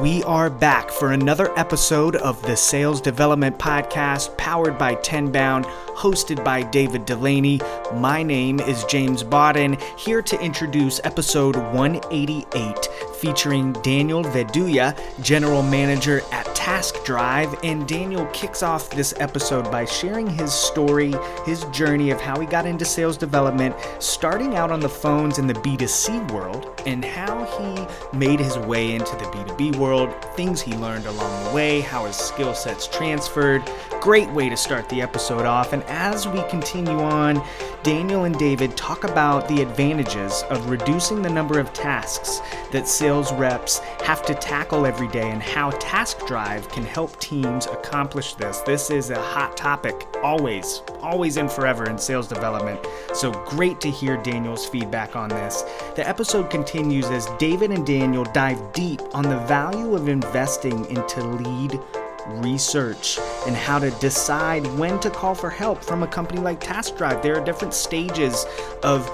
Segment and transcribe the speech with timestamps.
[0.00, 6.42] We are back for another episode of the Sales Development Podcast powered by Tenbound, hosted
[6.44, 7.62] by David Dulany.
[7.94, 12.88] My name is James Bodden, here to introduce episode 188
[13.24, 17.56] featuring Daniel Viduya, General Manager at Task Drive.
[17.64, 21.14] And Daniel kicks off this episode by sharing his story,
[21.46, 25.46] his journey of how he got into sales development, starting out on the phones in
[25.46, 30.74] the B2C world, and how he made his way into the B2B world, things he
[30.74, 33.62] learned along the way, how his skill sets transferred.
[34.02, 35.72] Great way to start the episode off.
[35.72, 37.42] And as we continue on,
[37.82, 43.13] Daniel and David talk about the advantages of reducing the number of tasks that sales
[43.22, 48.58] reps have to tackle every day and how Task Drive can help teams accomplish this.
[48.60, 52.84] This is a hot topic, always, always and forever in sales development.
[53.14, 55.62] So great to hear Daniel's feedback on this.
[55.94, 61.22] The episode continues as David and Daniel dive deep on the value of investing into
[61.22, 61.78] lead
[62.26, 66.96] research and how to decide when to call for help from a company like Task
[66.96, 67.22] Drive.
[67.22, 68.44] There are different stages
[68.82, 69.08] of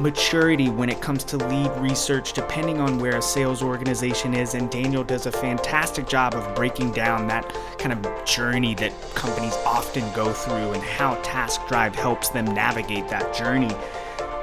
[0.00, 4.54] maturity when it comes to lead research, depending on where a sales organization is.
[4.54, 7.48] And Daniel does a fantastic job of breaking down that
[7.78, 13.08] kind of journey that companies often go through and how Task Drive helps them navigate
[13.08, 13.74] that journey.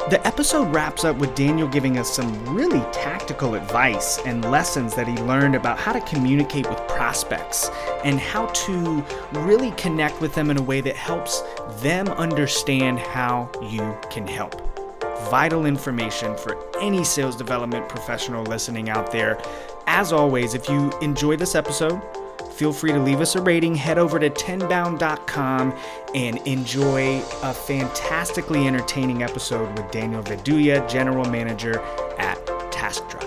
[0.10, 5.06] The episode wraps up with Daniel giving us some really tactical advice and lessons that
[5.06, 7.70] he learned about how to communicate with prospects
[8.06, 11.42] and how to really connect with them in a way that helps
[11.82, 14.67] them understand how you can help.
[15.30, 19.38] Vital information for any sales development professional listening out there.
[19.88, 22.02] As always, if you enjoy this episode,
[22.54, 23.76] feel free to leave us a rating.
[23.76, 25.78] Head over to tenbound.com
[26.16, 31.80] and enjoy a fantastically entertaining episode with Daniel Viduya, General Manager
[32.18, 32.38] at
[32.72, 33.24] Task Drive.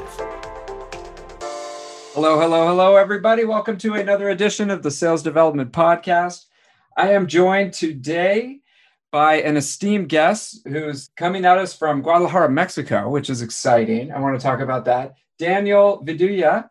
[2.15, 3.45] Hello, hello, hello, everybody.
[3.45, 6.47] Welcome to another edition of the Sales Development Podcast.
[6.97, 8.61] I am joined today
[9.13, 14.13] by an esteemed guest who's coming at us from Guadalajara, Mexico, which is exciting.
[14.13, 15.15] I want to talk about that.
[15.39, 16.69] Daniel Viduya.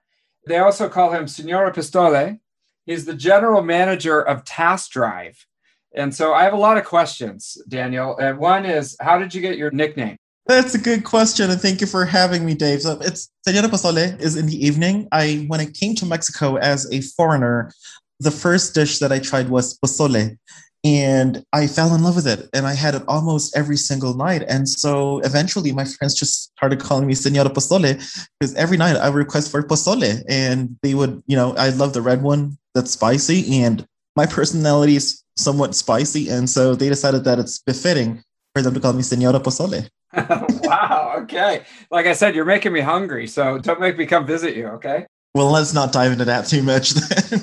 [0.48, 2.40] They also call him Senora Pozole.
[2.86, 5.46] He's the general manager of Task Drive.
[5.94, 8.18] And so I have a lot of questions, Daniel.
[8.18, 10.18] And one is, how did you get your nickname?
[10.46, 12.82] That's a good question, and thank you for having me, Dave.
[12.82, 15.08] So it's Senora Pozole is in the evening.
[15.12, 17.72] I when I came to Mexico as a foreigner,
[18.20, 20.38] the first dish that I tried was pozole,
[20.84, 24.44] and I fell in love with it, and I had it almost every single night.
[24.48, 27.98] And so eventually, my friends just started calling me Senora Pozole
[28.40, 31.94] because every night I would request for pozole, and they would, you know, I love
[31.94, 33.86] the red one that's spicy, and
[34.16, 38.24] my personality is somewhat spicy, and so they decided that it's befitting
[38.54, 39.90] for them to call me Senora Pozole.
[40.64, 41.16] wow.
[41.20, 41.64] Okay.
[41.92, 43.28] Like I said, you're making me hungry.
[43.28, 44.68] So don't make me come visit you.
[44.68, 45.06] Okay.
[45.36, 47.42] Well, let's not dive into that too much then.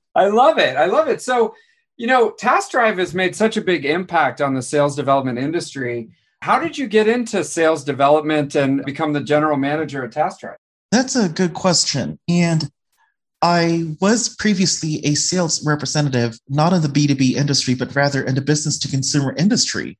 [0.14, 0.76] I love it.
[0.76, 1.22] I love it.
[1.22, 1.54] So,
[1.98, 6.08] you know, Task Drive has made such a big impact on the sales development industry.
[6.40, 10.56] How did you get into sales development and become the general manager at Task Drive?
[10.92, 12.18] That's a good question.
[12.28, 12.70] And
[13.42, 18.40] I was previously a sales representative, not in the B2B industry, but rather in the
[18.40, 19.98] business to consumer industry.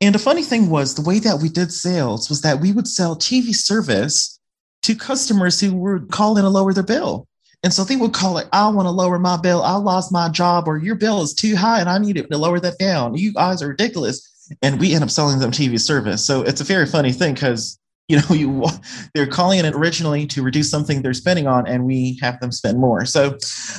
[0.00, 2.88] And the funny thing was, the way that we did sales was that we would
[2.88, 4.38] sell TV service
[4.82, 7.26] to customers who were calling to lower their bill.
[7.62, 9.62] And so they would call it, I want to lower my bill.
[9.62, 12.38] I lost my job, or your bill is too high and I need it to
[12.38, 13.16] lower that down.
[13.16, 14.32] You guys are ridiculous.
[14.62, 16.24] And we end up selling them TV service.
[16.24, 17.78] So it's a very funny thing because
[18.08, 18.64] you know you
[19.14, 22.78] they're calling it originally to reduce something they're spending on and we have them spend
[22.78, 23.36] more so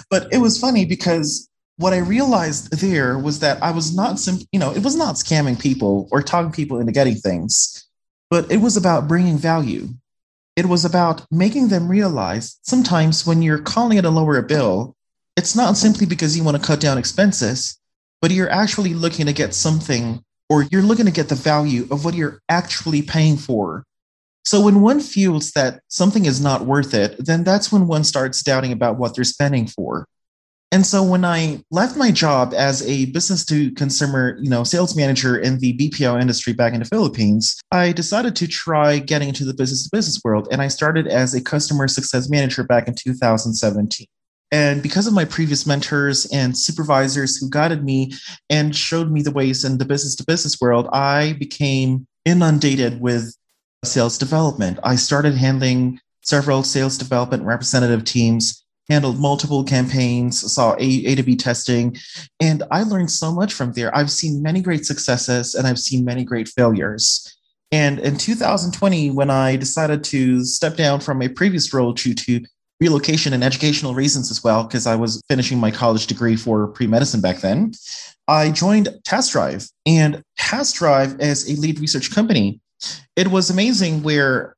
[0.10, 4.46] but it was funny because what I realized there was that I was not, sim-
[4.52, 7.88] you know, it was not scamming people or talking people into getting things,
[8.30, 9.88] but it was about bringing value.
[10.58, 14.96] It was about making them realize sometimes when you're calling it a lower bill,
[15.36, 17.78] it's not simply because you want to cut down expenses,
[18.24, 22.04] but you're actually looking to get something or you're looking to get the value of
[22.04, 23.84] what you're actually paying for.
[24.46, 28.42] So when one feels that something is not worth it, then that's when one starts
[28.42, 30.08] doubting about what they're spending for.
[30.72, 34.98] And so when I left my job as a business to consumer, you know, sales
[34.98, 39.46] manager in the BPO industry back in the Philippines, I decided to try getting into
[39.46, 42.96] the business to business world and I started as a customer success manager back in
[42.96, 44.08] 2017.
[44.52, 48.14] And because of my previous mentors and supervisors who guided me
[48.50, 53.36] and showed me the ways in the business to business world, I became inundated with
[53.84, 54.80] sales development.
[54.84, 61.24] I started handling several sales development representative teams handled multiple campaigns, saw A, a to
[61.24, 61.98] B testing,
[62.40, 63.96] and I learned so much from there.
[63.96, 67.34] I've seen many great successes and I've seen many great failures.
[67.72, 72.46] And in 2020, when I decided to step down from a previous role to, to
[72.80, 76.88] relocation and educational reasons as well, because I was finishing my college degree for pre
[76.88, 77.74] medicine back then,
[78.28, 79.70] I joined TaskDrive.
[79.86, 82.62] And TaskDrive, as a lead research company,
[83.16, 84.56] it was amazing where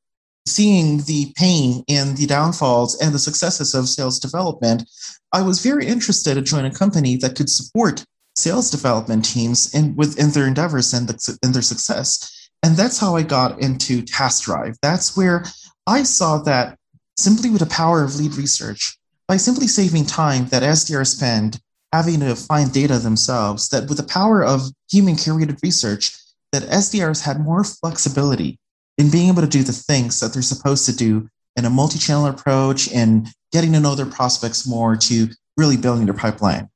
[0.50, 4.90] seeing the pain and the downfalls and the successes of sales development,
[5.31, 8.04] I was very interested to join a company that could support
[8.36, 12.50] sales development teams in within their endeavors and, the, their success.
[12.63, 14.75] And that's how I got into TaskDrive.
[14.81, 15.46] That's where
[15.88, 16.78] I saw that
[17.18, 18.98] simply with the power of lead research,
[19.28, 21.60] by simply saving time that SDR spend
[21.94, 26.16] having to find data themselves, that with the power of human curated research,
[26.51, 28.60] that SDRs had more flexibility
[29.00, 32.28] in being able to do the things that they're supposed to do in a multi-channel
[32.28, 36.69] approach and getting to know their prospects more to really building their pipeline.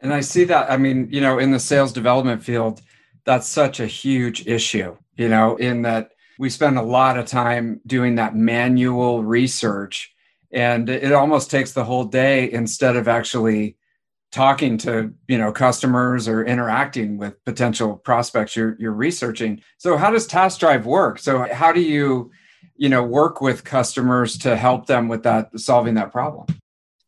[0.00, 2.80] And I see that, I mean, you know, in the sales development field,
[3.24, 7.80] that's such a huge issue, you know, in that we spend a lot of time
[7.84, 10.14] doing that manual research
[10.50, 13.76] and it almost takes the whole day instead of actually
[14.30, 19.62] talking to you know customers or interacting with potential prospects you're you're researching.
[19.78, 21.18] So how does TaskDrive work?
[21.18, 22.30] So how do you
[22.76, 26.46] you know work with customers to help them with that solving that problem?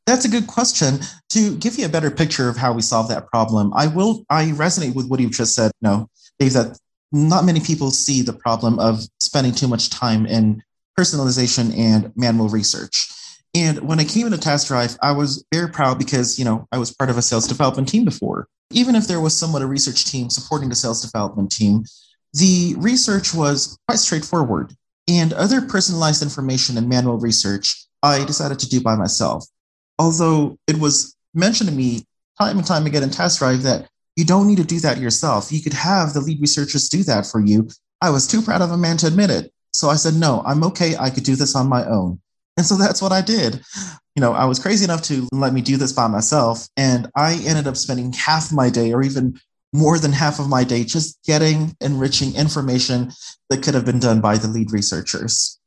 [0.07, 1.01] That's a good question.
[1.31, 4.47] To give you a better picture of how we solve that problem i will i
[4.47, 6.09] resonate with what you've just said no
[6.41, 6.77] dave that
[7.13, 10.61] not many people see the problem of spending too much time in
[10.99, 13.13] personalization and manual research
[13.55, 16.95] and when I came into TaskDrive, I was very proud because, you know, I was
[16.95, 18.47] part of a sales development team before.
[18.73, 21.85] Even if there was somewhat a research team supporting the sales development team,
[22.35, 24.75] the research was quite straightforward.
[25.09, 29.45] And other personalized information and manual research, I decided to do by myself.
[29.99, 32.05] Although it was mentioned to me
[32.39, 35.51] time and time again in TaskDrive that you don't need to do that yourself.
[35.51, 37.69] You could have the lead researchers do that for you.
[38.01, 39.53] I was too proud of a man to admit it.
[39.73, 40.97] So I said, no, I'm okay.
[40.97, 42.21] I could do this on my own.
[42.61, 43.63] And so that's what I did.
[44.15, 46.69] You know, I was crazy enough to let me do this by myself.
[46.77, 49.41] And I ended up spending half my day or even
[49.73, 53.13] more than half of my day just getting enriching information
[53.49, 55.59] that could have been done by the lead researchers.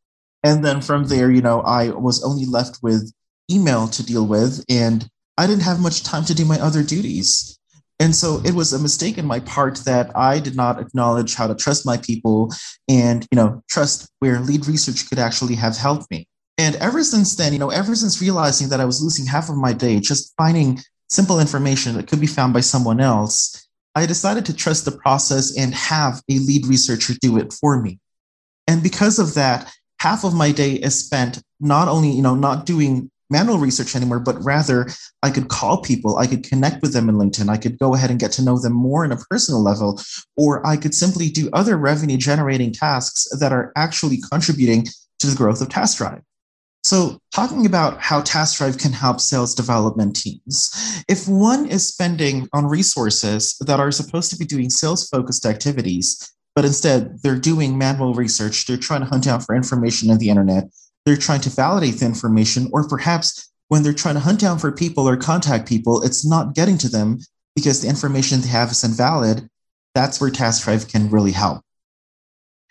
[0.43, 3.11] And then from there, you know, I was only left with
[3.49, 7.57] email to deal with, and I didn't have much time to do my other duties.
[7.99, 11.47] And so it was a mistake in my part that I did not acknowledge how
[11.47, 12.53] to trust my people
[12.87, 16.27] and, you know, trust where lead research could actually have helped me.
[16.57, 19.57] And ever since then, you know, ever since realizing that I was losing half of
[19.57, 20.79] my day just finding
[21.09, 25.55] simple information that could be found by someone else, I decided to trust the process
[25.57, 27.99] and have a lead researcher do it for me.
[28.67, 32.65] And because of that, half of my day is spent not only, you know, not
[32.65, 34.87] doing manual research anymore, but rather
[35.23, 38.11] I could call people, I could connect with them in LinkedIn, I could go ahead
[38.11, 39.99] and get to know them more on a personal level,
[40.37, 44.85] or I could simply do other revenue generating tasks that are actually contributing
[45.19, 46.21] to the growth of TaskDrive.
[46.83, 50.69] So, talking about how TaskDrive can help sales development teams,
[51.07, 56.33] if one is spending on resources that are supposed to be doing sales focused activities,
[56.55, 60.29] but instead they're doing manual research, they're trying to hunt down for information on the
[60.29, 60.65] internet,
[61.05, 64.71] they're trying to validate the information, or perhaps when they're trying to hunt down for
[64.71, 67.17] people or contact people, it's not getting to them
[67.55, 69.47] because the information they have is invalid.
[69.95, 71.61] That's where TaskDrive can really help.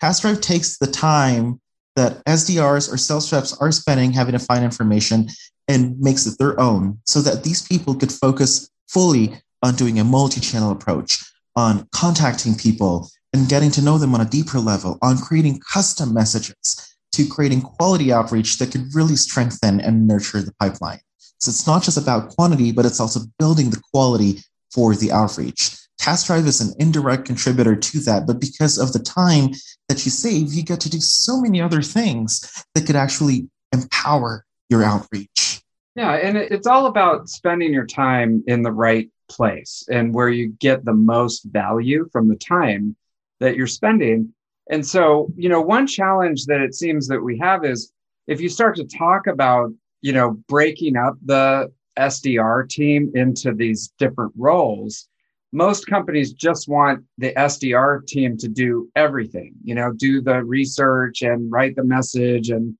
[0.03, 1.59] TaskDrive takes the time
[1.95, 5.29] that SDRs or sales reps are spending having to find information
[5.67, 10.03] and makes it their own so that these people could focus fully on doing a
[10.03, 11.23] multi channel approach,
[11.55, 16.13] on contacting people and getting to know them on a deeper level, on creating custom
[16.13, 20.99] messages, to creating quality outreach that could really strengthen and nurture the pipeline.
[21.39, 24.39] So it's not just about quantity, but it's also building the quality
[24.71, 25.75] for the outreach.
[26.01, 29.49] TaskDrive is an indirect contributor to that, but because of the time
[29.87, 34.45] that you save, you get to do so many other things that could actually empower
[34.69, 35.61] your outreach.
[35.95, 40.49] Yeah, and it's all about spending your time in the right place and where you
[40.59, 42.95] get the most value from the time
[43.39, 44.33] that you're spending.
[44.69, 47.91] And so, you know, one challenge that it seems that we have is
[48.27, 49.71] if you start to talk about,
[50.01, 55.07] you know, breaking up the SDR team into these different roles,
[55.53, 61.21] most companies just want the SDR team to do everything, you know, do the research
[61.21, 62.75] and write the message and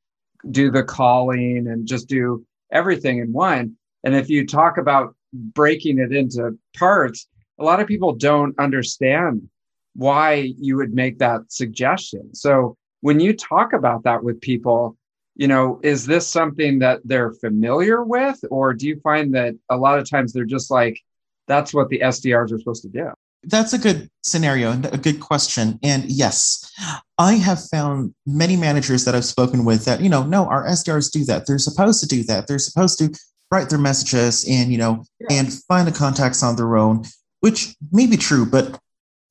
[0.49, 3.75] do the calling and just do everything in one.
[4.03, 7.27] And if you talk about breaking it into parts,
[7.59, 9.47] a lot of people don't understand
[9.95, 12.33] why you would make that suggestion.
[12.33, 14.97] So when you talk about that with people,
[15.35, 18.43] you know, is this something that they're familiar with?
[18.49, 20.99] Or do you find that a lot of times they're just like,
[21.47, 23.09] that's what the SDRs are supposed to do.
[23.43, 25.79] that's a good scenario and a good question.
[25.83, 26.71] And yes,
[27.17, 31.11] I have found many managers that I've spoken with that, you know, no, our SDRs
[31.11, 31.45] do that.
[31.45, 32.47] They're supposed to do that.
[32.47, 33.13] They're supposed to
[33.51, 35.37] write their messages and, you know, yeah.
[35.37, 37.03] and find the contacts on their own,
[37.41, 38.79] which may be true, but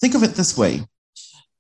[0.01, 0.83] think of it this way.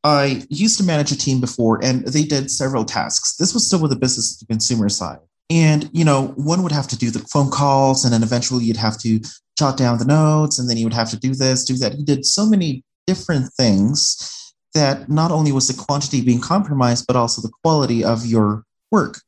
[0.04, 3.36] I used to manage a team before and they did several tasks.
[3.36, 5.18] This was still with the business to consumer side.
[5.50, 8.76] And, you know, one would have to do the phone calls and then eventually you'd
[8.76, 9.20] have to
[9.58, 11.94] jot down the notes and then you would have to do this, do that.
[11.94, 17.16] He did so many different things that not only was the quantity being compromised, but
[17.16, 19.20] also the quality of your work.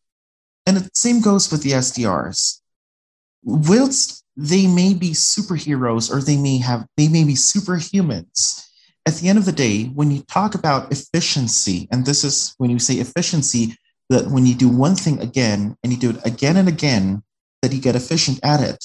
[0.67, 2.61] And the same goes with the SDRs.
[3.43, 8.67] Whilst they may be superheroes or they may have they may be superhumans,
[9.07, 12.71] at the end of the day, when you talk about efficiency, and this is when
[12.71, 13.77] you say efficiency,
[14.11, 17.23] that when you do one thing again and you do it again and again,
[17.63, 18.85] that you get efficient at it.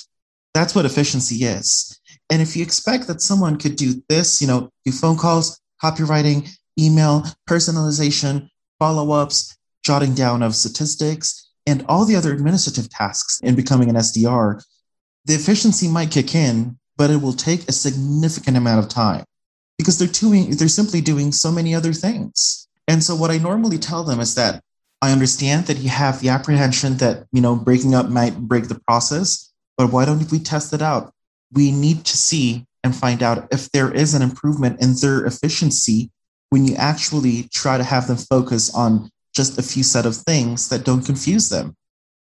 [0.53, 1.99] That's what efficiency is.
[2.29, 6.49] And if you expect that someone could do this, you know, do phone calls, copywriting,
[6.79, 8.49] email, personalization,
[8.79, 13.95] follow ups, jotting down of statistics, and all the other administrative tasks in becoming an
[13.95, 14.63] SDR,
[15.25, 19.23] the efficiency might kick in, but it will take a significant amount of time
[19.77, 22.67] because they're doing they're simply doing so many other things.
[22.87, 24.63] And so what I normally tell them is that
[25.01, 28.79] I understand that you have the apprehension that, you know, breaking up might break the
[28.87, 31.13] process, but why don't we test it out?
[31.53, 36.11] We need to see and find out if there is an improvement in their efficiency
[36.49, 40.69] when you actually try to have them focus on just a few set of things
[40.69, 41.75] that don't confuse them.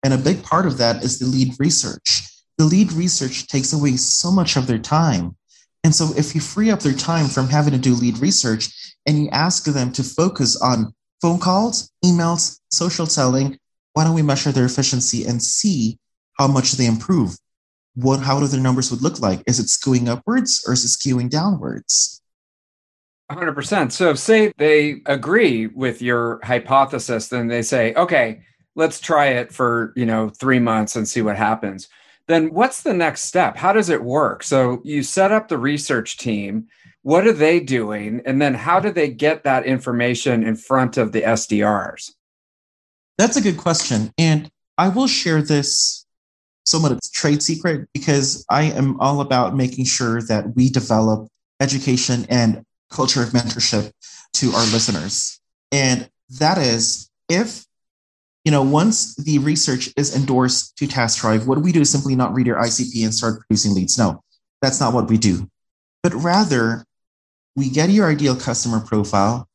[0.04, 2.24] And a big part of that is the lead research.
[2.58, 5.36] The lead research takes away so much of their time.
[5.84, 8.70] And so if you free up their time from having to do lead research
[9.06, 13.58] and you ask them to focus on phone calls, emails, social selling,
[13.94, 15.98] why don't we measure their efficiency and see
[16.34, 17.38] how much they improve?
[17.96, 19.42] What, how do their numbers would look like?
[19.48, 22.22] Is it skewing upwards or is it skewing downwards?
[23.32, 23.92] 100%.
[23.92, 28.44] So say they agree with your hypothesis, then they say, okay,
[28.76, 31.90] let's try it for, you know, three months and see what happens.
[32.28, 33.58] Then what's the next step?
[33.58, 34.44] How does it work?
[34.44, 36.68] So you set up the research team.
[37.08, 38.22] What are they doing?
[38.26, 42.12] And then how do they get that information in front of the SDRs?
[43.18, 44.12] That's a good question.
[44.18, 46.06] And I will share this
[46.66, 51.30] somewhat it's trade secret because I am all about making sure that we develop
[51.62, 53.90] education and culture of mentorship
[54.34, 55.40] to our listeners.
[55.72, 56.10] And
[56.42, 57.64] that is if
[58.44, 61.90] you know, once the research is endorsed to task drive what do we do is
[61.90, 63.98] simply not read your ICP and start producing leads.
[63.98, 64.22] No,
[64.62, 65.48] that's not what we do.
[66.04, 66.84] But rather,
[67.58, 69.50] we get your ideal customer profile,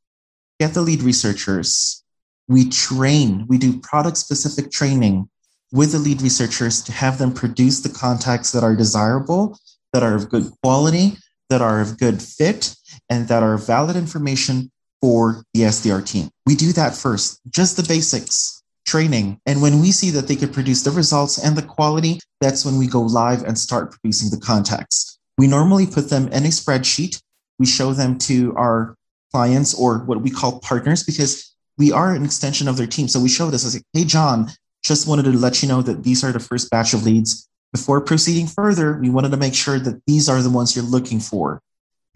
[0.58, 2.02] get the lead researchers,
[2.48, 5.30] we train, we do product specific training
[5.70, 9.56] with the lead researchers to have them produce the contacts that are desirable,
[9.92, 11.16] that are of good quality,
[11.48, 12.74] that are of good fit,
[13.08, 16.28] and that are valid information for the SDR team.
[16.44, 19.40] We do that first, just the basics, training.
[19.46, 22.78] And when we see that they could produce the results and the quality, that's when
[22.78, 25.20] we go live and start producing the contacts.
[25.38, 27.22] We normally put them in a spreadsheet.
[27.62, 28.96] We show them to our
[29.30, 33.06] clients or what we call partners because we are an extension of their team.
[33.06, 34.50] So we show this as like, hey, John,
[34.82, 37.48] just wanted to let you know that these are the first batch of leads.
[37.70, 41.20] Before proceeding further, we wanted to make sure that these are the ones you're looking
[41.20, 41.62] for.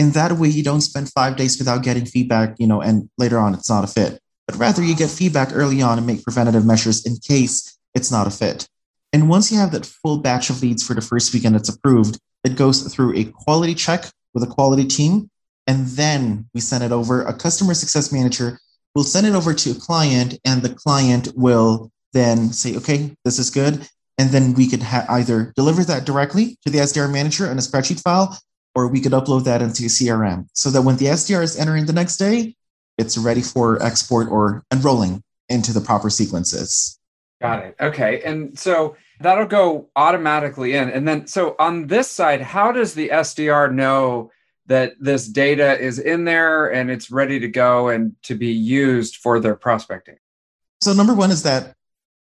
[0.00, 3.38] In that way, you don't spend five days without getting feedback, you know, and later
[3.38, 4.20] on it's not a fit.
[4.48, 8.26] But rather, you get feedback early on and make preventative measures in case it's not
[8.26, 8.66] a fit.
[9.12, 12.18] And once you have that full batch of leads for the first weekend it's approved,
[12.42, 15.30] it goes through a quality check with a quality team.
[15.66, 17.22] And then we send it over.
[17.22, 18.58] A customer success manager
[18.94, 23.38] will send it over to a client, and the client will then say, okay, this
[23.38, 23.88] is good.
[24.18, 27.60] And then we could ha- either deliver that directly to the SDR manager in a
[27.60, 28.38] spreadsheet file,
[28.74, 31.92] or we could upload that into CRM so that when the SDR is entering the
[31.92, 32.54] next day,
[32.96, 36.98] it's ready for export or enrolling into the proper sequences.
[37.40, 37.76] Got it.
[37.78, 38.22] Okay.
[38.22, 40.88] And so that'll go automatically in.
[40.88, 44.30] And then, so on this side, how does the SDR know
[44.66, 49.16] that this data is in there and it's ready to go and to be used
[49.16, 50.16] for their prospecting?
[50.80, 51.74] So, number one is that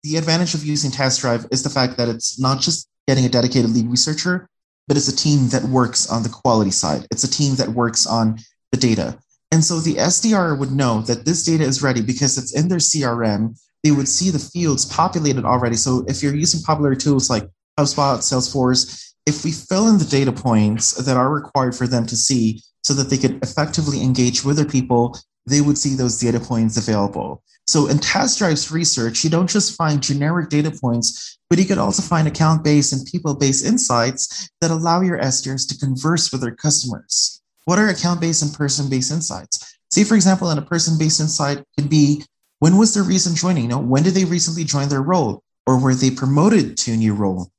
[0.04, 3.30] the advantage of using Task Drive is the fact that it's not just getting a
[3.30, 4.48] dedicated lead researcher,
[4.88, 7.08] but it's a team that works on the quality side.
[7.12, 8.38] It's a team that works on
[8.72, 9.18] the data.
[9.52, 12.80] And so the SDR would know that this data is ready because it's in their
[12.80, 13.60] CRM.
[13.84, 15.76] They would see the fields populated already.
[15.76, 17.48] So if you're using popular tools like
[17.80, 22.16] HubSpot, Salesforce, if we fill in the data points that are required for them to
[22.16, 25.18] see so that they could effectively engage with their people,
[25.48, 27.44] they would see those data points available.
[27.68, 32.04] So in TaskDrive's research, you don't just find generic data points, but you could also
[32.04, 36.56] find account based and people based insights that allow your SDRs to converse with their
[36.56, 37.42] customers.
[37.66, 39.78] What are account based and person based insights?
[39.90, 42.24] Say, for example, in a person based insight could be
[42.60, 43.64] when was their recent joining?
[43.64, 45.42] You know, when did they recently join their role?
[45.66, 47.50] Or were they promoted to a new role?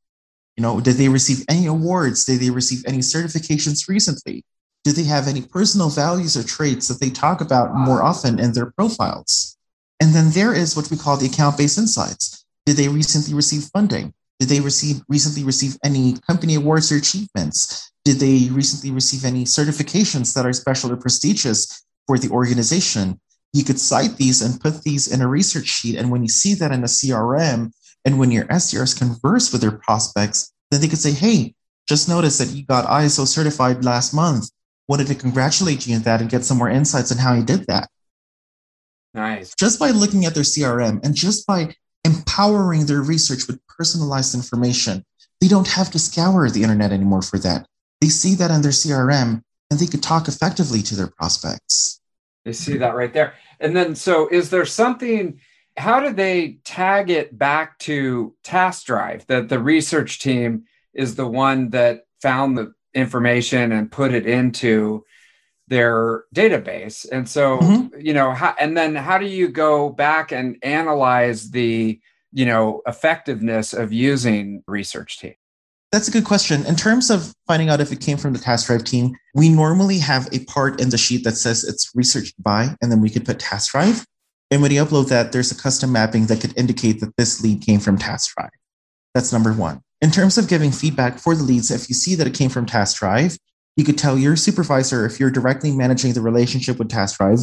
[0.56, 2.24] You know, did they receive any awards?
[2.24, 4.44] Did they receive any certifications recently?
[4.84, 8.52] Do they have any personal values or traits that they talk about more often in
[8.52, 9.56] their profiles?
[10.00, 12.44] And then there is what we call the account based insights.
[12.64, 14.14] Did they recently receive funding?
[14.38, 17.90] Did they receive recently receive any company awards or achievements?
[18.04, 23.20] Did they recently receive any certifications that are special or prestigious for the organization?
[23.52, 25.96] You could cite these and put these in a research sheet.
[25.96, 27.72] And when you see that in a CRM,
[28.06, 31.54] and when your SDRs converse with their prospects, then they could say, Hey,
[31.88, 34.48] just noticed that you got ISO certified last month.
[34.88, 37.66] Wanted to congratulate you on that and get some more insights on how you did
[37.66, 37.90] that.
[39.12, 39.54] Nice.
[39.56, 45.04] Just by looking at their CRM and just by empowering their research with personalized information,
[45.40, 47.66] they don't have to scour the internet anymore for that.
[48.00, 52.00] They see that in their CRM and they could talk effectively to their prospects.
[52.44, 53.34] They see that right there.
[53.58, 55.40] And then, so is there something?
[55.76, 60.64] How do they tag it back to Task Drive that the research team
[60.94, 65.04] is the one that found the information and put it into
[65.68, 67.06] their database?
[67.10, 68.00] And so, mm-hmm.
[68.00, 72.00] you know, how, and then how do you go back and analyze the,
[72.32, 75.34] you know, effectiveness of using research team?
[75.92, 76.66] That's a good question.
[76.66, 79.98] In terms of finding out if it came from the task drive team, we normally
[79.98, 83.24] have a part in the sheet that says it's researched by, and then we could
[83.24, 84.04] put task drive.
[84.50, 87.62] And when you upload that, there's a custom mapping that could indicate that this lead
[87.62, 88.50] came from task drive.
[89.14, 89.80] That's number one.
[90.00, 92.66] In terms of giving feedback for the leads, if you see that it came from
[92.66, 93.38] task drive,
[93.76, 97.40] you could tell your supervisor if you're directly managing the relationship with task drive.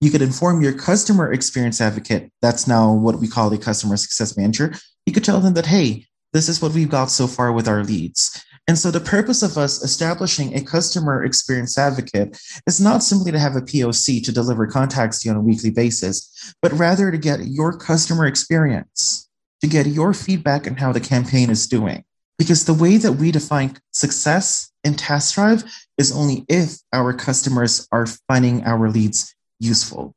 [0.00, 2.30] You could inform your customer experience advocate.
[2.42, 4.74] That's now what we call a customer success manager.
[5.06, 7.84] You could tell them that, hey, this is what we've got so far with our
[7.84, 8.44] leads.
[8.66, 13.38] And so the purpose of us establishing a customer experience advocate is not simply to
[13.38, 17.18] have a POC to deliver contacts to you on a weekly basis, but rather to
[17.18, 19.28] get your customer experience,
[19.60, 22.04] to get your feedback on how the campaign is doing.
[22.38, 25.62] Because the way that we define success in Task Drive
[25.98, 30.14] is only if our customers are finding our leads useful.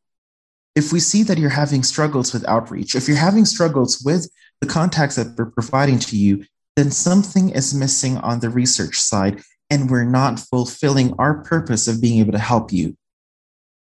[0.76, 4.30] If we see that you're having struggles with outreach, if you're having struggles with
[4.62, 6.46] the contacts that we're providing to you,
[6.78, 12.00] then something is missing on the research side, and we're not fulfilling our purpose of
[12.00, 12.96] being able to help you.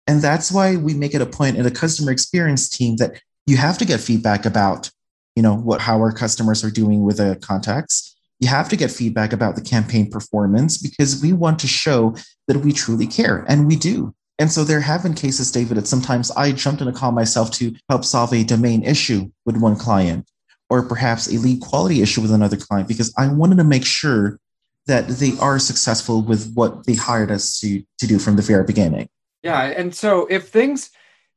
[0.06, 3.58] And that's why we make it a point in the customer experience team that you
[3.58, 4.92] have to get feedback about,
[5.36, 8.16] you know, what how our customers are doing with the contacts.
[8.40, 12.16] You have to get feedback about the campaign performance because we want to show
[12.48, 14.14] that we truly care, and we do.
[14.38, 17.50] And so there have been cases, David, that sometimes I jumped in a call myself
[17.54, 20.28] to help solve a domain issue with one client
[20.74, 24.40] or perhaps a lead quality issue with another client because I wanted to make sure
[24.88, 28.64] that they are successful with what they hired us to, to do from the very
[28.64, 29.08] beginning.
[29.44, 29.62] Yeah.
[29.62, 30.90] And so if things,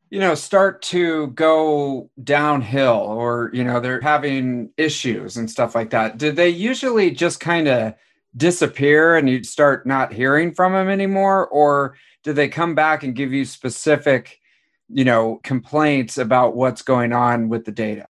[0.09, 5.90] you know, start to go downhill or, you know, they're having issues and stuff like
[5.90, 7.92] that, do they usually just kind of
[8.38, 11.46] disappear and you start not hearing from them anymore?
[11.49, 14.40] Or do they come back and give you specific,
[14.88, 18.07] you know, complaints about what's going on with the data?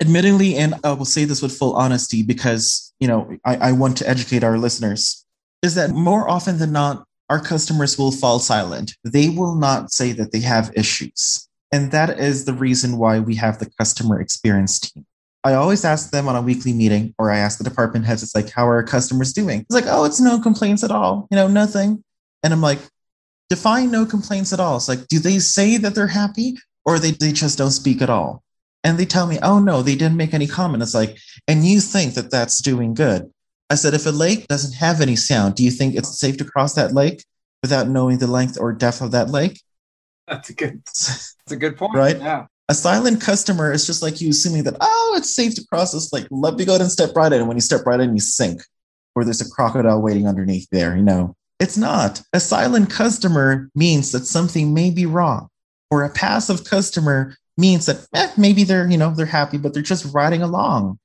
[0.00, 3.96] Admittedly, and I will say this with full honesty because, you know, I, I want
[3.98, 5.24] to educate our listeners,
[5.62, 8.94] is that more often than not, our customers will fall silent.
[9.02, 11.48] They will not say that they have issues.
[11.72, 15.04] And that is the reason why we have the customer experience team.
[15.42, 18.34] I always ask them on a weekly meeting, or I ask the department heads, it's
[18.34, 19.60] like, how are our customers doing?
[19.60, 22.02] It's like, oh, it's no complaints at all, you know, nothing.
[22.42, 22.78] And I'm like,
[23.48, 24.76] define no complaints at all.
[24.76, 28.10] It's like, do they say that they're happy or they, they just don't speak at
[28.10, 28.42] all?
[28.86, 30.80] And they tell me, oh no, they didn't make any comment.
[30.82, 31.18] It's like,
[31.48, 33.28] and you think that that's doing good.
[33.68, 36.44] I said, if a lake doesn't have any sound, do you think it's safe to
[36.44, 37.24] cross that lake
[37.62, 39.60] without knowing the length or depth of that lake?
[40.28, 41.96] That's a good, that's a good point.
[41.96, 42.16] Right?
[42.16, 42.46] Yeah.
[42.68, 46.12] A silent customer is just like you assuming that, oh, it's safe to cross this
[46.12, 46.28] lake.
[46.30, 47.40] Let me go ahead and step right in.
[47.40, 48.62] And when you step right in, you sink,
[49.16, 51.34] or there's a crocodile waiting underneath there, you know.
[51.58, 52.22] It's not.
[52.32, 55.48] A silent customer means that something may be wrong,
[55.90, 59.82] or a passive customer means that eh, maybe they're you know they're happy but they're
[59.82, 60.98] just riding along.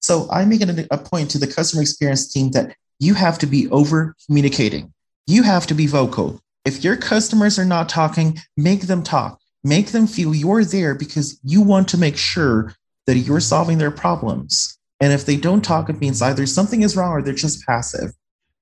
[0.00, 3.46] So i make it a point to the customer experience team that you have to
[3.46, 4.92] be over communicating.
[5.26, 6.40] You have to be vocal.
[6.64, 9.40] If your customers are not talking make them talk.
[9.64, 12.72] Make them feel you're there because you want to make sure
[13.06, 14.78] that you're solving their problems.
[15.00, 18.12] And if they don't talk it means either something is wrong or they're just passive.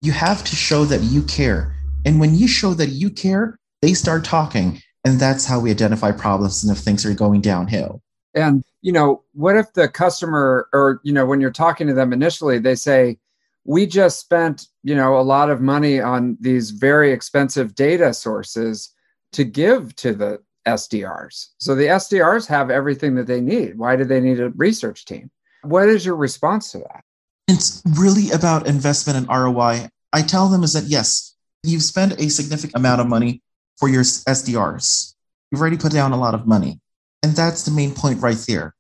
[0.01, 1.75] You have to show that you care.
[2.07, 6.11] And when you show that you care they start talking and that's how we identify
[6.11, 8.03] problems and if things are going downhill.
[8.35, 12.13] And, you know, what if the customer or, you know, when you're talking to them
[12.13, 13.19] initially, they say,
[13.65, 18.91] we just spent, you know, a lot of money on these very expensive data sources
[19.33, 21.49] to give to the SDRs.
[21.59, 23.79] So the SDRs have everything that they need.
[23.79, 25.31] Why do they need a research team?
[25.63, 27.05] What is your response to that?
[27.49, 29.89] It's really about investment and ROI.
[30.13, 33.43] I tell them is that yes, you've spent a significant amount of money
[33.79, 35.15] for your SDRs.
[35.51, 36.81] You've already put down a lot of money.
[37.23, 38.75] And that's the main point right there.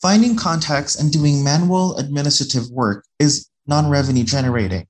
[0.00, 4.86] Finding contacts and doing manual administrative work is non revenue generating.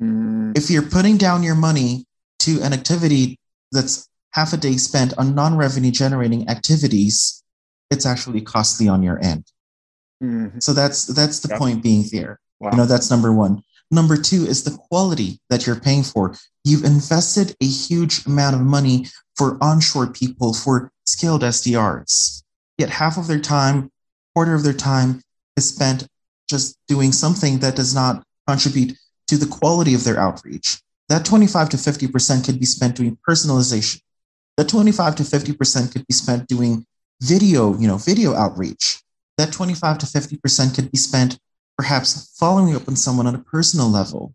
[0.00, 0.56] Mm.
[0.56, 2.04] If you're putting down your money
[2.40, 3.38] to an activity
[3.72, 7.42] that's half a day spent on non revenue generating activities,
[7.90, 9.44] it's actually costly on your end.
[10.22, 10.58] Mm-hmm.
[10.60, 11.58] So that's that's the yep.
[11.58, 12.40] point being there.
[12.60, 12.70] Wow.
[12.70, 13.62] You know, that's number one.
[13.90, 16.34] Number two is the quality that you're paying for.
[16.64, 22.42] You've invested a huge amount of money for onshore people, for skilled SDRs.
[22.76, 23.90] Yet half of their time,
[24.34, 25.22] quarter of their time
[25.56, 26.06] is spent
[26.48, 28.96] just doing something that does not contribute
[29.28, 30.80] to the quality of their outreach.
[31.08, 34.00] That 25 to 50% could be spent doing personalization.
[34.56, 36.84] That 25 to 50% could be spent doing
[37.22, 39.00] video, you know, video outreach.
[39.38, 41.38] That 25 to 50% could be spent
[41.78, 44.34] perhaps following up on someone on a personal level.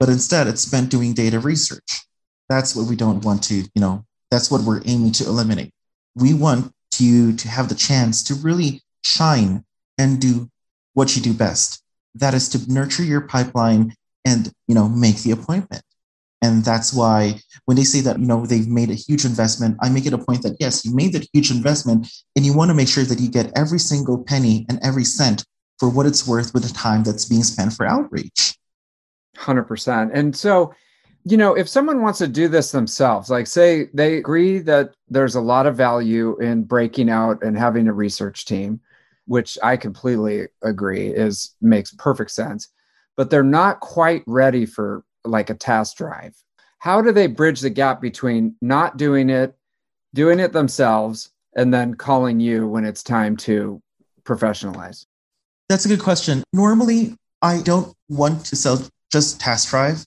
[0.00, 2.06] But instead, it's spent doing data research.
[2.48, 5.72] That's what we don't want to, you know, that's what we're aiming to eliminate.
[6.14, 9.64] We want you to have the chance to really shine
[9.98, 10.50] and do
[10.94, 11.82] what you do best.
[12.14, 15.82] That is to nurture your pipeline and, you know, make the appointment.
[16.42, 19.90] And that's why when they say that, you know, they've made a huge investment, I
[19.90, 22.74] make it a point that yes, you made that huge investment and you want to
[22.74, 25.44] make sure that you get every single penny and every cent
[25.78, 28.56] for what it's worth with the time that's being spent for outreach.
[29.36, 30.10] 100%.
[30.12, 30.74] And so,
[31.24, 35.34] you know, if someone wants to do this themselves, like say they agree that there's
[35.34, 38.80] a lot of value in breaking out and having a research team,
[39.26, 42.68] which I completely agree is makes perfect sense,
[43.16, 46.34] but they're not quite ready for like a task drive.
[46.78, 49.56] How do they bridge the gap between not doing it,
[50.14, 53.82] doing it themselves, and then calling you when it's time to
[54.22, 55.06] professionalize?
[55.68, 56.44] That's a good question.
[56.52, 60.04] Normally, I don't want to sell just Task Drive,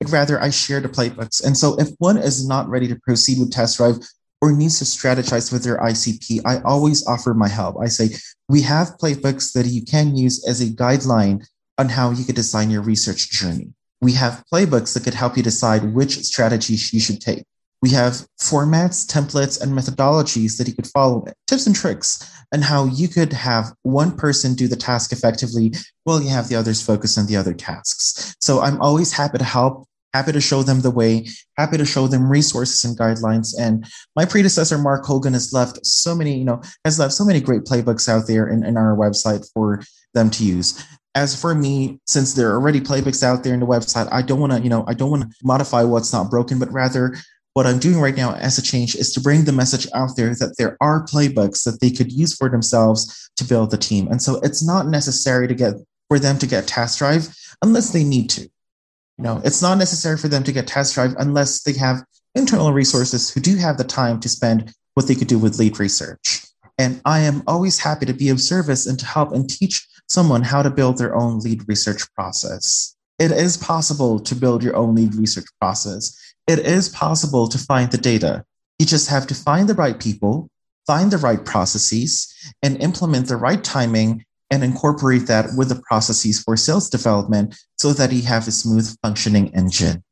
[0.00, 1.44] but rather I share the playbooks.
[1.44, 3.96] And so if one is not ready to proceed with Task Drive
[4.40, 7.76] or needs to strategize with their ICP, I always offer my help.
[7.80, 8.10] I say,
[8.48, 11.46] we have playbooks that you can use as a guideline
[11.78, 13.72] on how you could design your research journey.
[14.00, 17.44] We have playbooks that could help you decide which strategies you should take.
[17.82, 22.84] We have formats, templates, and methodologies that you could follow, tips and tricks, and how
[22.84, 25.72] you could have one person do the task effectively
[26.04, 28.36] while you have the others focus on the other tasks.
[28.38, 31.26] So I'm always happy to help, happy to show them the way,
[31.58, 33.54] happy to show them resources and guidelines.
[33.58, 37.40] And my predecessor, Mark Hogan, has left so many, you know, has left so many
[37.40, 39.82] great playbooks out there in, in our website for
[40.14, 40.80] them to use
[41.16, 44.40] as for me since there are already playbooks out there in the website i don't
[44.40, 47.16] want to you know i don't want to modify what's not broken but rather
[47.54, 50.34] what I'm doing right now as a change is to bring the message out there
[50.34, 54.08] that there are playbooks that they could use for themselves to build the team.
[54.08, 55.74] And so it's not necessary to get
[56.08, 58.42] for them to get task drive unless they need to.
[58.42, 62.72] You know, it's not necessary for them to get task drive unless they have internal
[62.72, 66.44] resources who do have the time to spend what they could do with lead research.
[66.76, 70.42] And I am always happy to be of service and to help and teach someone
[70.42, 72.96] how to build their own lead research process.
[73.20, 77.90] It is possible to build your own lead research process it is possible to find
[77.90, 78.44] the data.
[78.78, 80.48] You just have to find the right people,
[80.86, 86.42] find the right processes, and implement the right timing and incorporate that with the processes
[86.42, 90.02] for sales development so that you have a smooth functioning engine.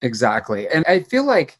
[0.00, 0.68] Exactly.
[0.68, 1.58] And I feel like,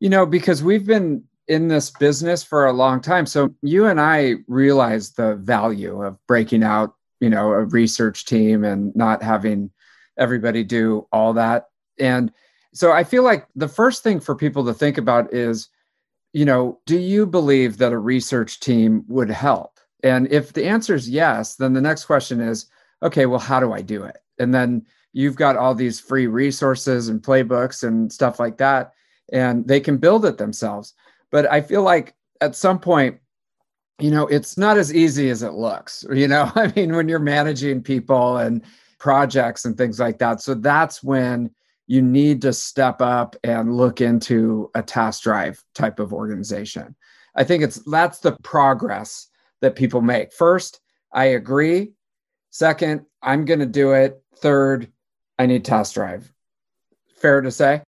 [0.00, 3.24] you know, because we've been in this business for a long time.
[3.24, 8.64] So you and I realize the value of breaking out, you know, a research team
[8.64, 9.70] and not having
[10.18, 11.66] everybody do all that.
[11.98, 12.32] And
[12.76, 15.68] so I feel like the first thing for people to think about is,
[16.32, 19.80] you know, do you believe that a research team would help?
[20.02, 22.66] And if the answer is yes, then the next question is,
[23.02, 24.18] okay, well, how do I do it?
[24.38, 28.92] And then you've got all these free resources and playbooks and stuff like that,
[29.32, 30.92] and they can build it themselves.
[31.30, 33.18] But I feel like at some point,
[33.98, 36.04] you know, it's not as easy as it looks.
[36.12, 38.62] You know, I mean, when you're managing people and
[38.98, 40.42] projects and things like that.
[40.42, 41.50] So that's when
[41.86, 46.94] you need to step up and look into a task drive type of organization.
[47.34, 49.28] I think it's that's the progress
[49.60, 50.32] that people make.
[50.32, 50.80] First,
[51.12, 51.92] I agree.
[52.50, 54.20] Second, I'm going to do it.
[54.38, 54.90] Third,
[55.38, 56.32] I need task drive.
[57.20, 57.82] Fair to say?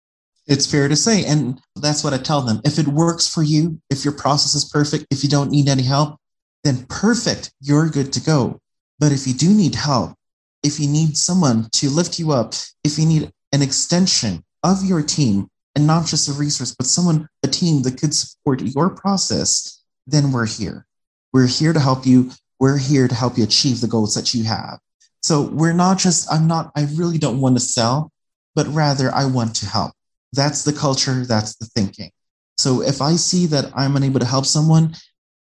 [0.47, 1.25] It's fair to say.
[1.25, 2.61] And that's what I tell them.
[2.65, 5.83] If it works for you, if your process is perfect, if you don't need any
[5.83, 6.17] help,
[6.63, 8.59] then perfect, you're good to go.
[8.99, 10.15] But if you do need help,
[10.63, 12.53] if you need someone to lift you up,
[12.83, 17.29] if you need an extension of your team, and not just a resource, but someone,
[17.41, 20.85] a team that could support your process, then we're here.
[21.31, 22.31] We're here to help you.
[22.59, 24.79] We're here to help you achieve the goals that you have.
[25.23, 28.11] So we're not just, I'm not, I really don't want to sell,
[28.55, 29.93] but rather I want to help.
[30.33, 32.11] That's the culture, that's the thinking.
[32.57, 34.95] So if I see that I'm unable to help someone,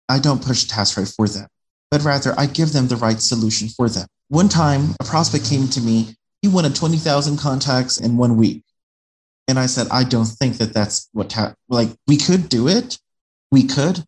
[0.09, 1.49] I don't push TaskDrive for them,
[1.91, 4.07] but rather I give them the right solution for them.
[4.29, 6.17] One time, a prospect came to me.
[6.45, 8.65] He wanted 20,000 contacts in one week.
[9.49, 12.99] And I said, I don't think that that's what, ta- like, we could do it.
[13.51, 14.05] We could,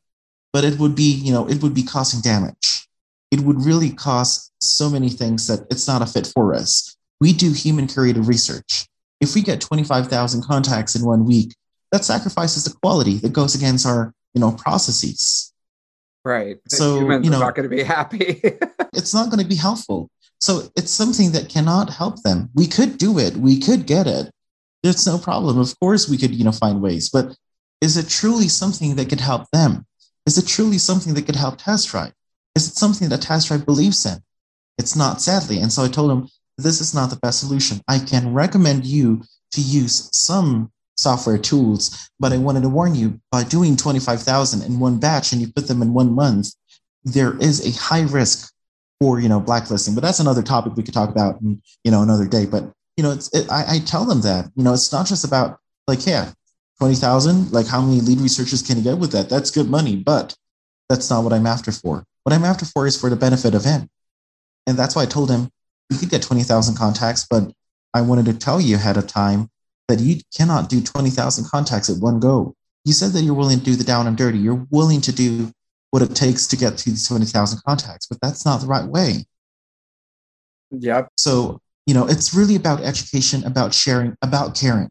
[0.53, 2.88] but it would be, you know, it would be causing damage.
[3.31, 6.99] It would really cost so many things that it's not a fit for us.
[7.22, 8.87] We do human curated research.
[9.18, 11.55] If we get 25,000 contacts in one week,
[11.90, 15.55] that sacrifices the quality that goes against our, you know, processes.
[16.22, 16.59] Right.
[16.68, 18.42] So you know, not going to be happy.
[18.92, 20.11] it's not going to be helpful.
[20.40, 22.51] So it's something that cannot help them.
[22.55, 23.37] We could do it.
[23.37, 24.31] We could get it.
[24.83, 25.59] There's no problem.
[25.59, 27.11] Of course, we could, you know, find ways.
[27.11, 27.37] But
[27.81, 29.87] is it truly something that could help them?
[30.27, 32.12] Is it truly something that could help TaskDrive?
[32.55, 34.18] Is it something that TaskDrive believes in?
[34.79, 35.59] It's not, sadly.
[35.61, 37.81] And so I told him, this is not the best solution.
[37.88, 39.22] I can recommend you
[39.53, 42.11] to use some software tools.
[42.18, 45.68] But I wanted to warn you by doing 25,000 in one batch and you put
[45.68, 46.53] them in one month,
[47.05, 48.53] there is a high risk
[49.00, 49.94] for, you know, blacklisting.
[49.94, 52.46] But that's another topic we could talk about, in, you know, another day.
[52.46, 55.24] But, you know, it's, it, I, I tell them that, you know, it's not just
[55.24, 56.32] about like, yeah,
[56.78, 59.28] 20,000, like how many lead researchers can you get with that?
[59.28, 60.37] That's good money, but
[60.88, 62.04] that's not what I'm after for.
[62.22, 63.88] What I'm after for is for the benefit of him.
[64.66, 65.50] And that's why I told him
[65.90, 67.52] you could get 20,000 contacts, but
[67.94, 69.48] I wanted to tell you ahead of time
[69.88, 72.54] that you cannot do 20,000 contacts at one go.
[72.85, 74.38] You said that you're willing to do the down and dirty.
[74.38, 75.52] You're willing to do
[75.90, 79.25] what it takes to get to these 20,000 contacts, but that's not the right way.
[80.70, 81.09] Yep.
[81.16, 84.90] So, you know, it's really about education, about sharing, about caring.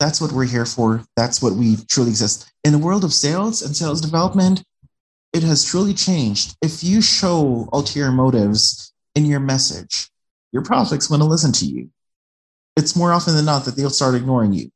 [0.00, 1.04] That's what we're here for.
[1.16, 2.50] That's what we truly exist.
[2.64, 4.62] In the world of sales and sales development,
[5.32, 6.56] it has truly changed.
[6.62, 10.08] If you show ulterior motives in your message,
[10.52, 11.90] your prospects want to listen to you
[12.76, 14.70] it's more often than not that they'll start ignoring you.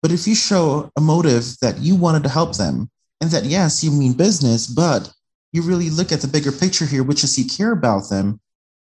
[0.00, 2.88] But if you show a motive that you wanted to help them,
[3.24, 5.10] and that yes, you mean business, but
[5.50, 8.38] you really look at the bigger picture here, which is you care about them,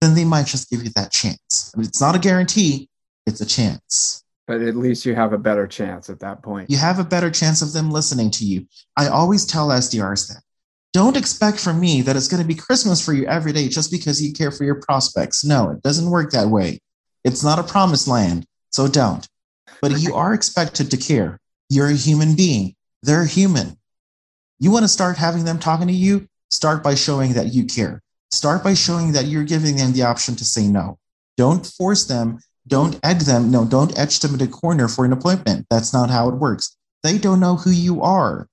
[0.02, 1.72] then they might just give you that chance.
[1.74, 2.90] I mean, it's not a guarantee,
[3.26, 4.22] it's a chance.
[4.46, 6.70] But at least you have a better chance at that point.
[6.70, 8.68] You have a better chance of them listening to you.
[8.98, 10.42] I always tell SDRs that.
[10.92, 13.92] Don't expect from me that it's going to be Christmas for you every day just
[13.92, 15.46] because you care for your prospects.
[15.46, 16.80] No, it doesn't work that way.
[17.24, 19.26] It's not a promised land, so don't.
[19.82, 21.40] But you are expected to care.
[21.70, 22.76] You're a human being.
[23.04, 23.77] They're human.
[24.60, 26.28] You want to start having them talking to you?
[26.50, 28.02] Start by showing that you care.
[28.32, 30.98] Start by showing that you're giving them the option to say no.
[31.38, 32.40] Don't force them.
[32.68, 33.52] Don't egg them.
[33.52, 35.68] No, don't etch them in a corner for an appointment.
[35.70, 36.76] That's not how it works.
[37.04, 38.48] They don't know who you are.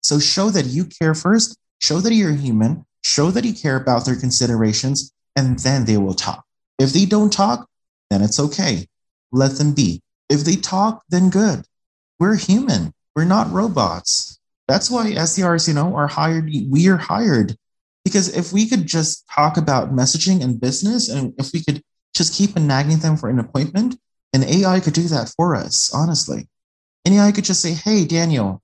[0.00, 4.04] So show that you care first, show that you're human, show that you care about
[4.04, 6.44] their considerations, and then they will talk.
[6.78, 7.68] If they don't talk,
[8.10, 8.86] then it's okay.
[9.32, 10.02] Let them be.
[10.30, 11.64] If they talk, then good.
[12.20, 12.94] We're human.
[13.16, 14.37] We're not robots.
[14.68, 16.50] That's why SDRs, you know, are hired.
[16.68, 17.56] We are hired
[18.04, 21.82] because if we could just talk about messaging and business, and if we could
[22.14, 23.98] just keep nagging them for an appointment,
[24.34, 26.48] an AI could do that for us, honestly.
[27.04, 28.62] An AI could just say, hey, Daniel,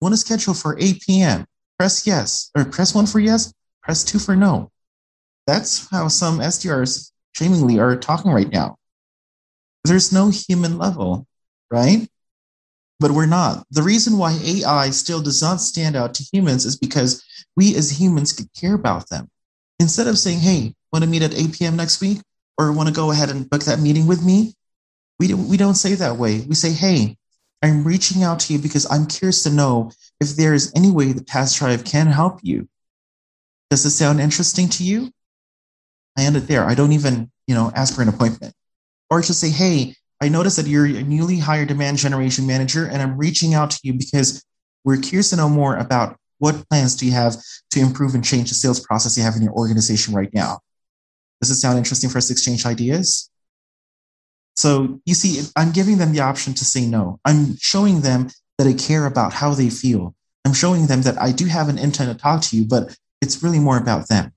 [0.00, 1.46] want to schedule for 8 p.m.
[1.78, 4.70] Press yes, or press one for yes, press two for no.
[5.46, 8.76] That's how some SDRs seemingly are talking right now.
[9.84, 11.26] There's no human level,
[11.70, 12.06] right?
[13.00, 13.66] But we're not.
[13.70, 17.24] The reason why AI still does not stand out to humans is because
[17.56, 19.28] we as humans could care about them.
[19.80, 21.76] Instead of saying, hey, want to meet at 8 p.m.
[21.76, 22.18] next week?
[22.58, 24.54] Or want to go ahead and book that meeting with me?
[25.18, 26.40] We don't, we don't say that way.
[26.40, 27.16] We say, hey,
[27.62, 31.06] I'm reaching out to you because I'm curious to know if there is any way
[31.06, 32.68] the that TaskDrive can help you.
[33.70, 35.10] Does this sound interesting to you?
[36.18, 36.64] I end it there.
[36.64, 38.54] I don't even, you know, ask for an appointment.
[39.08, 43.00] Or just say, hey, I noticed that you're a newly hired demand generation manager, and
[43.00, 44.44] I'm reaching out to you because
[44.84, 47.36] we're curious to know more about what plans do you have
[47.70, 50.60] to improve and change the sales process you have in your organization right now.
[51.40, 53.30] Does it sound interesting for us to exchange ideas?
[54.56, 57.18] So you see, I'm giving them the option to say no.
[57.24, 58.28] I'm showing them
[58.58, 60.14] that I care about how they feel.
[60.44, 63.42] I'm showing them that I do have an intent to talk to you, but it's
[63.42, 64.32] really more about them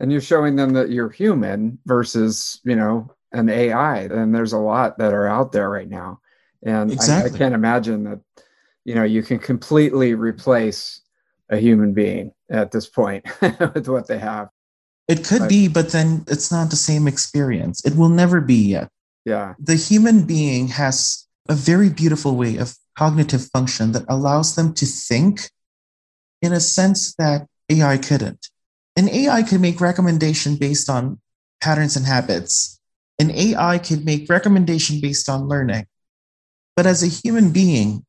[0.00, 4.58] and you're showing them that you're human versus you know an ai and there's a
[4.58, 6.20] lot that are out there right now
[6.62, 7.30] and exactly.
[7.30, 8.20] I, I, can't imagine that
[8.84, 11.02] you know you can completely replace
[11.50, 14.48] a human being at this point with what they have
[15.08, 15.48] It could Right.
[15.48, 17.84] be, but then it's not the same experience.
[17.84, 18.90] It will never be yet.
[19.24, 19.54] Yeah.
[19.58, 24.86] The human being has a very beautiful way of cognitive function that allows them to
[24.86, 25.50] think
[26.42, 28.48] in a sense that AI couldn't.
[28.96, 31.20] An AI could make recommendation based on
[31.60, 32.77] patterns and habits.
[33.18, 35.86] An AI could make recommendation based on learning.
[36.76, 38.04] But as a human being,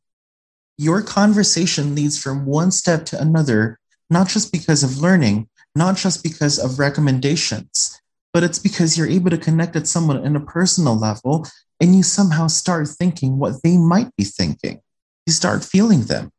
[0.77, 6.23] your conversation leads from one step to another, not just because of learning, not just
[6.23, 7.99] because of recommendations,
[8.33, 11.45] but it's because you're able to connect with someone in a personal level
[11.79, 14.81] and you somehow start thinking what they might be thinking.
[15.25, 16.31] You start feeling them.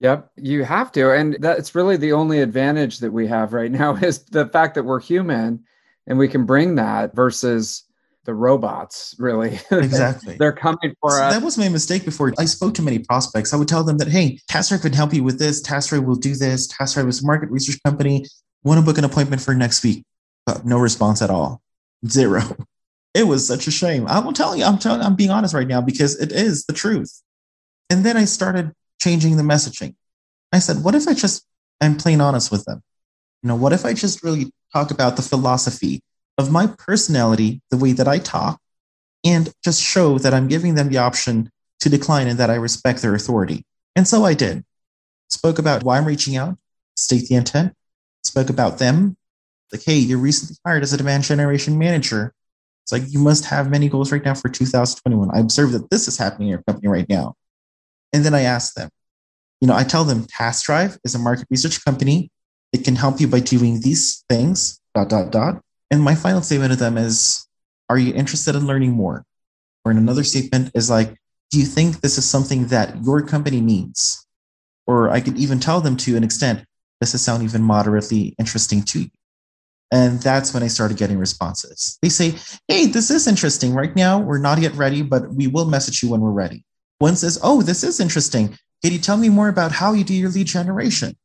[0.00, 1.12] Yep, you have to.
[1.12, 4.84] And that's really the only advantage that we have right now is the fact that
[4.84, 5.64] we're human
[6.06, 7.84] and we can bring that versus
[8.26, 9.58] the robots, really.
[9.70, 10.36] Exactly.
[10.38, 11.34] They're coming for So us.
[11.34, 12.34] that was my mistake before.
[12.38, 13.54] I spoke to many prospects.
[13.54, 15.62] I would tell them that, hey, TaskDrive can help you with this.
[15.62, 16.70] TaskDrive will do this.
[16.72, 18.26] TaskDrive is a market research company.
[18.64, 20.04] Want to book an appointment for next week?
[20.44, 21.62] But no response at all.
[22.06, 22.42] Zero.
[23.14, 24.04] It was such a shame.
[24.08, 27.22] I'm telling you, I'm telling I'm being honest right now because it is the truth.
[27.88, 29.94] And then I started changing the messaging.
[30.52, 31.46] I said, what if I just
[31.80, 32.82] i'm plain honest with them?
[33.42, 36.02] You know, what if I just really talk about the philosophy
[36.38, 38.60] of my personality, the way that I talk,
[39.24, 43.02] and just show that I'm giving them the option to decline and that I respect
[43.02, 43.64] their authority.
[43.94, 44.64] And so I did.
[45.28, 46.56] Spoke about why I'm reaching out,
[46.94, 47.74] state the intent,
[48.22, 49.16] spoke about them.
[49.72, 52.32] Like, hey, you're recently hired as a demand generation manager.
[52.84, 55.30] It's like you must have many goals right now for 2021.
[55.34, 57.34] I observe that this is happening in your company right now.
[58.12, 58.90] And then I ask them,
[59.60, 62.30] you know, I tell them TaskDrive is a market research company.
[62.72, 65.62] It can help you by doing these things, dot, dot, dot.
[65.90, 67.46] And my final statement to them is,
[67.88, 69.24] are you interested in learning more?
[69.84, 71.16] Or in another statement is like,
[71.50, 74.26] do you think this is something that your company needs?
[74.86, 76.64] Or I could even tell them to an extent,
[77.00, 79.10] does it sound even moderately interesting to you?
[79.92, 81.98] And that's when I started getting responses.
[82.02, 82.34] They say,
[82.66, 83.72] hey, this is interesting.
[83.72, 86.64] Right now, we're not yet ready, but we will message you when we're ready.
[86.98, 88.58] One says, oh, this is interesting.
[88.82, 91.16] Can you tell me more about how you do your lead generation?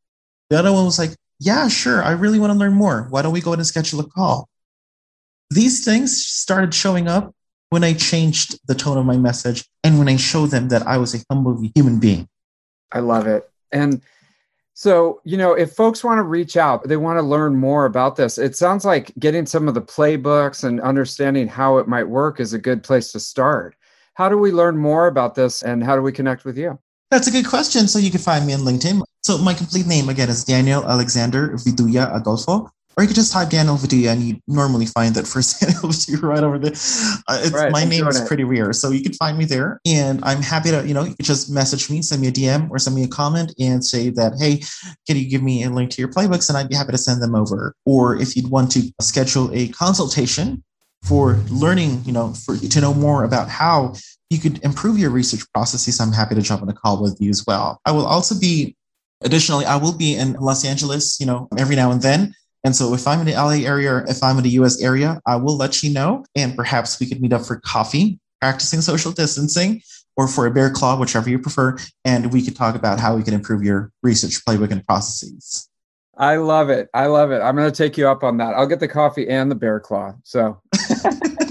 [0.52, 2.04] The other one was like, yeah, sure.
[2.04, 3.08] I really want to learn more.
[3.10, 4.48] Why don't we go ahead and schedule a call?
[5.52, 7.36] These things started showing up
[7.72, 10.98] when I changed the tone of my message and when I showed them that I
[10.98, 12.30] was a humble human being.
[12.94, 13.50] I love it.
[13.74, 14.02] And
[14.74, 18.16] so, you know, if folks want to reach out, they want to learn more about
[18.16, 22.40] this, it sounds like getting some of the playbooks and understanding how it might work
[22.40, 23.76] is a good place to start.
[24.14, 26.80] How do we learn more about this and how do we connect with you?
[27.10, 27.90] That's a good question.
[27.90, 29.02] So you can find me on LinkedIn.
[29.22, 32.72] So my complete name again is Daniel Alexander Viduya Adolfo.
[32.98, 36.22] Or you can just type Daniel Viduya and you normally find that first Daniel Viduya
[36.22, 36.72] right over there.
[36.74, 38.28] Uh, it's, Right, my name is it.
[38.28, 38.74] pretty rare.
[38.74, 39.80] So you can find me there.
[39.86, 42.80] And I'm happy to, you know, you just message me, send me a DM or
[42.80, 44.62] send me a comment and say that, hey,
[45.08, 46.50] can you give me a link to your playbooks?
[46.50, 47.76] And I'd be happy to send them over.
[47.86, 50.64] Or if you'd want to schedule a consultation
[51.04, 53.94] for learning, you know, for to know more about how
[54.30, 57.30] you could improve your research processes, I'm happy to jump on a call with you
[57.30, 57.80] as well.
[57.86, 58.76] I will also be,
[59.22, 62.36] additionally, I will be in Los Angeles, you know, every now and then.
[62.64, 65.20] And so if I'm in the LA area or if I'm in the US area,
[65.26, 66.26] I will let you know.
[66.36, 69.82] And perhaps we could meet up for coffee, practicing social distancing,
[70.18, 71.78] or for a bear claw, whichever you prefer.
[72.06, 75.68] And we could talk about how we can improve your research playbook and processes.
[76.18, 76.90] I love it.
[76.94, 77.42] I love it.
[77.42, 78.54] I'm going to take you up on that.
[78.54, 80.14] I'll get the coffee and the bear claw.
[80.24, 80.62] So,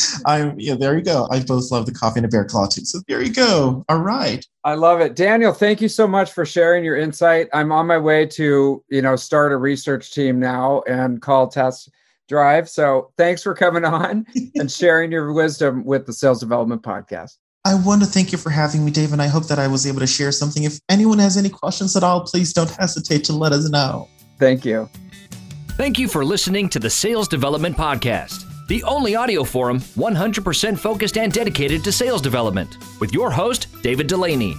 [0.26, 1.28] I'm yeah, there you go.
[1.30, 2.84] I both love the coffee and a bear claw too.
[2.84, 3.84] So there you go.
[3.88, 4.46] All right.
[4.64, 5.16] I love it.
[5.16, 7.48] Daniel, thank you so much for sharing your insight.
[7.52, 11.90] I'm on my way to, you know, start a research team now and call Test
[12.28, 12.68] Drive.
[12.68, 17.36] So, thanks for coming on and sharing your wisdom with the Sales Development Podcast.
[17.64, 19.86] I want to thank you for having me, Dave, and I hope that I was
[19.86, 20.64] able to share something.
[20.64, 24.08] If anyone has any questions at all, please don't hesitate to let us know.
[24.38, 24.88] Thank you.
[25.76, 31.18] Thank you for listening to the Sales Development Podcast, the only audio forum 100% focused
[31.18, 34.54] and dedicated to sales development, with your host, David Dulany.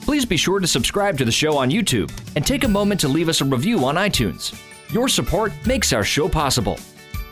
[0.00, 3.08] Please be sure to subscribe to the show on YouTube and take a moment to
[3.08, 4.58] leave us a review on iTunes.
[4.90, 6.78] Your support makes our show possible.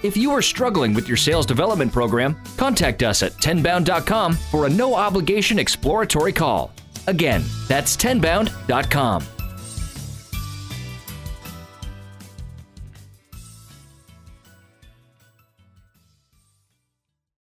[0.02, 4.70] If you are struggling with your sales development program, contact us at tenbound.com for a
[4.70, 6.70] no obligation exploratory call.
[7.06, 9.22] Again, that's tenbound.com.